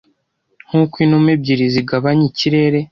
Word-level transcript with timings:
Nkuko 0.67 0.95
inuma 1.05 1.29
ebyiri 1.35 1.65
zigabanya 1.73 2.23
ikirere 2.29 2.79